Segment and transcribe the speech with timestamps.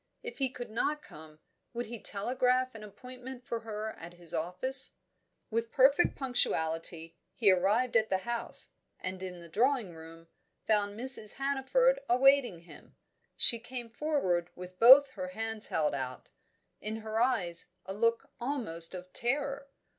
[0.23, 1.41] If he could not come,
[1.75, 4.93] would he telegraph an appointment for her at his office?
[5.51, 8.69] With perfect punctuality, he arrived at the house,
[8.99, 10.27] and in the drawing room
[10.65, 11.33] found Mrs.
[11.33, 12.95] Hannaford awaiting him.
[13.37, 16.31] She came forward with both her hands held out;
[16.79, 19.69] in her eyes a look almost of terror.